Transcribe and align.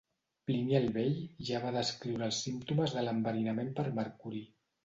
Plini 0.51 0.77
el 0.77 0.87
Vell 0.95 1.19
ja 1.51 1.61
va 1.67 1.75
descriure 1.77 2.27
els 2.31 2.39
símptomes 2.47 2.97
de 2.97 3.07
l'enverinament 3.07 3.73
per 3.81 3.89
mercuri. 4.03 4.43